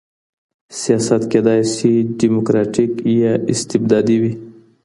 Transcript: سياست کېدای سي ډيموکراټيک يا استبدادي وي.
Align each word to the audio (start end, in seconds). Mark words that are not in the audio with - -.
سياست 0.81 1.21
کېدای 1.31 1.61
سي 1.75 1.91
ډيموکراټيک 2.19 2.91
يا 3.21 3.33
استبدادي 3.53 4.17
وي. 4.21 4.33